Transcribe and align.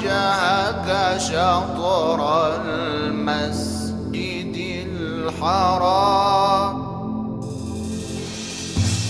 وجهك 0.00 1.18
شطر 1.20 2.20
المسجد 2.56 4.56
الحرام. 4.88 6.76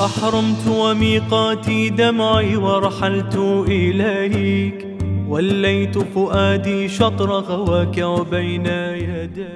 أحرمت 0.00 0.66
وميقاتي 0.66 1.90
دمعي 1.90 2.56
ورحلت 2.56 3.36
إليك. 3.68 4.98
وليت 5.28 5.98
فؤادي 5.98 6.88
شطر 6.88 7.30
غواك 7.30 7.98
وبين 7.98 8.66
يدي 8.66 9.48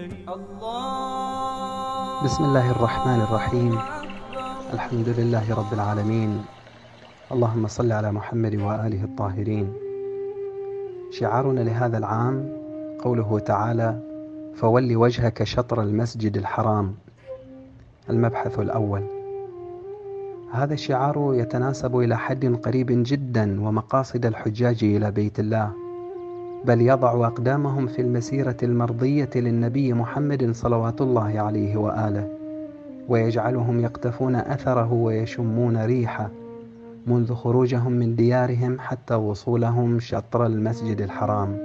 بسم 2.25 2.45
الله 2.45 2.71
الرحمن 2.71 3.21
الرحيم. 3.27 3.79
الحمد 4.75 5.09
لله 5.19 5.55
رب 5.55 5.73
العالمين. 5.73 6.45
اللهم 7.33 7.67
صل 7.67 7.93
على 7.93 8.13
محمد 8.13 8.55
وآله 8.55 9.05
الطاهرين. 9.05 9.84
شعارنا 11.19 11.61
لهذا 11.61 11.99
العام 11.99 12.49
قوله 12.99 13.39
تعالى 13.39 13.99
فول 14.55 14.97
وجهك 14.97 15.45
شطر 15.45 15.83
المسجد 15.83 16.37
الحرام. 16.37 16.95
المبحث 18.11 18.59
الأول. 18.59 19.03
هذا 20.53 20.75
الشعار 20.75 21.35
يتناسب 21.35 21.97
إلى 21.97 22.19
حد 22.19 22.59
قريب 22.63 22.87
جدا 22.91 23.61
ومقاصد 23.61 24.27
الحجاج 24.27 24.85
إلى 24.85 25.11
بيت 25.11 25.41
الله 25.41 25.73
بل 26.65 26.81
يضع 26.81 27.27
أقدامهم 27.27 27.87
في 27.87 28.03
المسيرة 28.03 28.57
المرضية 28.63 29.31
للنبي 29.35 29.93
محمد 29.93 30.51
صلوات 30.53 31.01
الله 31.01 31.41
عليه 31.41 31.77
وآله 31.77 32.29
ويجعلهم 33.09 33.81
يقتفون 33.81 34.37
أثره 34.37 34.93
ويشمون 34.93 35.85
ريحه. 35.85 36.31
منذ 37.07 37.35
خروجهم 37.35 37.93
من 37.93 38.17
ديارهم 38.17 38.81
حتى 38.81 39.15
وصولهم 39.15 40.01
شطر 40.01 40.47
المسجد 40.47 41.01
الحرام. 41.01 41.59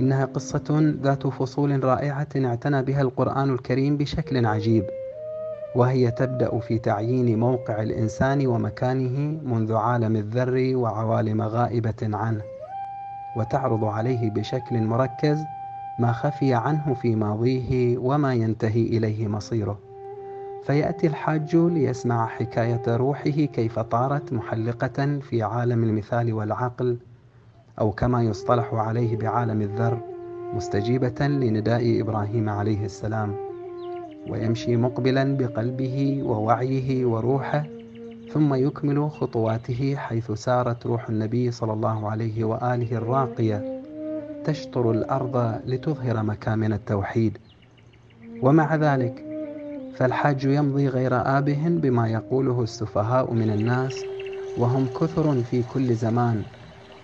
إنها 0.00 0.24
قصة 0.24 0.94
ذات 1.02 1.26
فصول 1.26 1.84
رائعة 1.84 2.28
اعتنى 2.36 2.82
بها 2.82 3.02
القرآن 3.02 3.50
الكريم 3.50 3.96
بشكل 3.96 4.46
عجيب 4.46 4.84
وهي 5.76 6.10
تبدأ 6.10 6.58
في 6.58 6.78
تعيين 6.78 7.38
موقع 7.38 7.82
الإنسان 7.82 8.46
ومكانه 8.46 9.40
منذ 9.44 9.72
عالم 9.74 10.16
الذر 10.16 10.76
وعوالم 10.76 11.42
غائبة 11.42 11.94
عنه 12.02 12.42
وتعرض 13.36 13.84
عليه 13.84 14.30
بشكل 14.30 14.80
مركز 14.82 15.38
ما 15.98 16.12
خفي 16.12 16.54
عنه 16.54 16.94
في 16.94 17.16
ماضيه 17.16 17.98
وما 17.98 18.34
ينتهي 18.34 18.82
إليه 18.82 19.28
مصيره. 19.28 19.89
فيأتي 20.64 21.06
الحاج 21.06 21.56
ليسمع 21.56 22.26
حكاية 22.26 22.82
روحه 22.96 23.30
كيف 23.30 23.78
طارت 23.78 24.32
محلقة 24.32 25.18
في 25.18 25.42
عالم 25.42 25.84
المثال 25.84 26.32
والعقل 26.32 26.96
أو 27.78 27.90
كما 27.90 28.22
يصطلح 28.22 28.74
عليه 28.74 29.16
بعالم 29.16 29.62
الذر 29.62 30.00
مستجيبة 30.54 31.26
لنداء 31.26 32.00
إبراهيم 32.00 32.48
عليه 32.48 32.84
السلام. 32.84 33.34
ويمشي 34.28 34.76
مقبلا 34.76 35.36
بقلبه 35.36 36.22
ووعيه 36.24 37.04
وروحه 37.04 37.66
ثم 38.32 38.54
يكمل 38.54 39.10
خطواته 39.10 39.96
حيث 39.96 40.32
سارت 40.32 40.86
روح 40.86 41.08
النبي 41.08 41.50
صلى 41.50 41.72
الله 41.72 42.10
عليه 42.10 42.44
وآله 42.44 42.96
الراقية. 42.96 43.82
تشطر 44.44 44.90
الأرض 44.90 45.60
لتظهر 45.66 46.22
مكامن 46.22 46.72
التوحيد. 46.72 47.38
ومع 48.42 48.76
ذلك 48.76 49.29
فالحاج 50.00 50.44
يمضي 50.44 50.88
غير 50.88 51.38
آبه 51.38 51.68
بما 51.68 52.08
يقوله 52.08 52.62
السفهاء 52.62 53.34
من 53.34 53.50
الناس 53.50 54.04
وهم 54.58 54.86
كثر 55.00 55.42
في 55.42 55.62
كل 55.62 55.94
زمان 55.94 56.42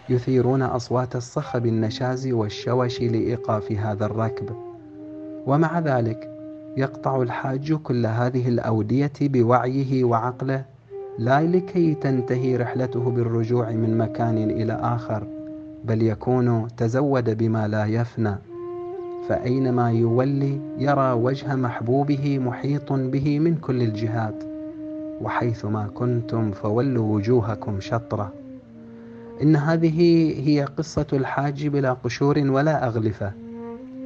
يثيرون 0.09 0.63
أصوات 0.63 1.17
الصخب 1.17 1.67
النشاز 1.67 2.27
والشوش 2.27 3.01
لإيقاف 3.01 3.73
هذا 3.73 4.07
الركب. 4.07 4.57
ومع 5.47 5.79
ذلك 5.79 6.31
يقطع 6.77 7.23
الحاج 7.23 7.73
كل 7.73 8.07
هذه 8.07 8.49
الأودية 8.49 9.13
بوعيه 9.21 10.05
وعقله 10.05 10.65
لا 11.19 11.43
لكي 11.43 11.95
تنتهي 11.95 12.57
رحلته 12.57 13.11
بالرجوع 13.11 13.71
من 13.71 13.99
مكان 13.99 14.51
إلى 14.51 14.73
آخر 14.73 15.27
بل 15.85 16.03
يكون 16.03 16.69
تزود 16.77 17.39
بما 17.39 17.69
لا 17.69 17.87
يفنى. 17.87 18.37
فأينما 19.29 19.93
يولي 19.93 20.61
يرى 20.79 21.13
وجه 21.13 21.55
محبوبه 21.55 22.39
محيط 22.39 22.93
به 22.93 23.39
من 23.39 23.57
كل 23.57 23.83
الجهات 23.83 24.45
وحيثما 25.23 25.89
كنتم 25.95 26.51
فولوا 26.51 27.15
وجوهكم 27.15 27.81
شطرة. 27.81 28.33
إن 29.43 29.57
هذه 29.57 30.01
هي 30.49 30.65
قصة 30.65 31.07
الحاج 31.13 31.67
بلا 31.67 31.93
قشور 31.93 32.39
ولا 32.39 32.87
أغلفة 32.87 33.33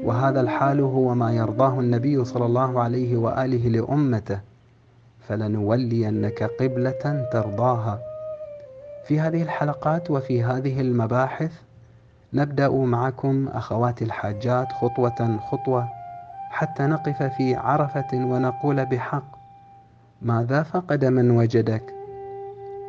وهذا 0.04 0.40
الحال 0.40 0.80
هو 0.80 1.14
ما 1.14 1.32
يرضاه 1.32 1.80
النبي 1.80 2.24
صلى 2.24 2.46
الله 2.46 2.80
عليه 2.80 3.16
وآله 3.16 3.68
لأمته. 3.68 4.40
فلنولينك 5.28 6.42
قبلة 6.42 7.28
ترضاها. 7.32 8.00
في 9.06 9.20
هذه 9.20 9.42
الحلقات 9.42 10.10
وفي 10.10 10.42
هذه 10.42 10.80
المباحث 10.80 11.52
نبدأ 12.34 12.68
معكم 12.68 13.48
أخواتي 13.48 14.04
الحاجات 14.04 14.72
خطوة 14.72 15.38
خطوة 15.50 15.88
حتى 16.50 16.82
نقف 16.82 17.22
في 17.22 17.54
عرفة 17.54 18.08
ونقول 18.14 18.86
بحق. 18.86 19.40
ماذا 20.22 20.62
فقد 20.62 21.04
من 21.04 21.30
وجدك؟ 21.30 21.94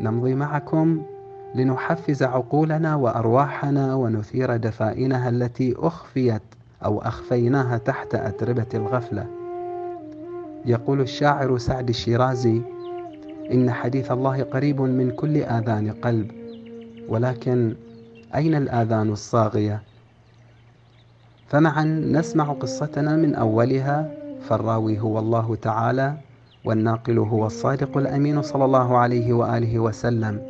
نمضي 0.02 0.36
معكم 0.36 1.02
لنحفز 1.56 2.24
عقولنا 2.24 2.96
وأرواحنا 2.96 3.96
ونثير 3.96 4.58
دفائنها 4.58 5.30
التي 5.30 5.76
أخفيت 5.78 6.42
أو 6.86 7.02
أخفيناها 7.02 7.78
تحت 7.78 8.16
أتربة 8.16 8.68
الغفلة. 8.74 9.26
يقول 10.66 11.02
الشاعر 11.02 11.58
سعد 11.58 11.90
الشيرازي 11.90 12.62
إن 13.52 13.72
حديث 13.72 14.12
الله 14.12 14.44
قريب 14.44 14.82
من 14.82 15.12
كل 15.12 15.38
آذان 15.38 15.92
قلب 15.92 16.32
ولكن 17.10 17.76
أين 18.36 18.56
الآذان 18.56 19.10
الصاغية؟ 19.10 19.82
فمعا 21.48 21.84
نسمع 21.84 22.54
قصتنا 22.54 23.16
من 23.16 23.36
أولها 23.36 24.12
فالراوي 24.42 25.00
هو 25.00 25.20
الله 25.20 25.56
تعالى 25.56 26.18
والناقل 26.66 27.20
هو 27.20 27.46
الصادق 27.46 27.98
الأمين 27.98 28.42
صلى 28.42 28.66
الله 28.66 28.98
عليه 28.98 29.34
وآله 29.34 29.80
وسلم 29.80 30.42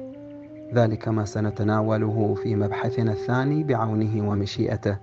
ذلك 0.74 1.08
ما 1.08 1.26
سنتناوله 1.26 2.36
في 2.44 2.56
مبحثنا 2.56 3.12
الثاني 3.12 3.64
بعونه 3.64 4.30
ومشيئته 4.30 4.98